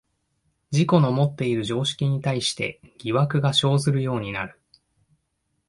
[0.71, 4.59] 自己のもっている常識に対して疑惑が生ずるようになる。